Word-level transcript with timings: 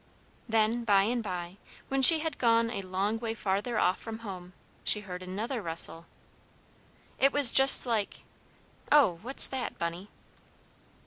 "Then, 0.49 0.83
by 0.83 1.03
and 1.03 1.21
by, 1.21 1.57
when 1.87 2.01
she 2.01 2.21
had 2.21 2.39
gone 2.39 2.71
a 2.71 2.81
long 2.81 3.19
way 3.19 3.35
farther 3.35 3.77
off 3.77 3.99
from 3.99 4.21
home, 4.25 4.53
she 4.83 5.01
heard 5.01 5.21
another 5.21 5.61
rustle. 5.61 6.07
It 7.19 7.31
was 7.31 7.51
just 7.51 7.85
like 7.85 8.23
Oh, 8.91 9.19
what's 9.21 9.47
that, 9.49 9.77
Bunny?" 9.77 10.09